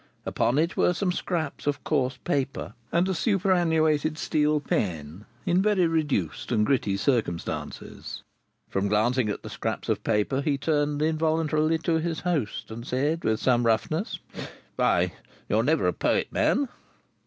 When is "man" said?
16.31-16.67